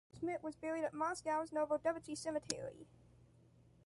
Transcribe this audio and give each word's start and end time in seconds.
Schmidt 0.19 0.41
was 0.41 0.55
buried 0.55 0.83
at 0.83 0.95
Moscow’s 0.95 1.51
Novodevichy 1.51 2.17
Cemetery. 2.17 2.87